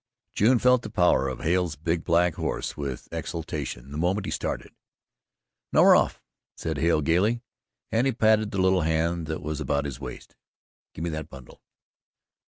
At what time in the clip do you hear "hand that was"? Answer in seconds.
8.81-9.61